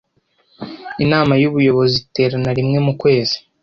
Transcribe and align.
Inama 1.03 1.33
y 1.41 1.45
ubuyobozi 1.49 1.95
iterana 2.03 2.49
rimwe 2.57 2.77
mu 2.85 2.93
kwezi 3.01 3.37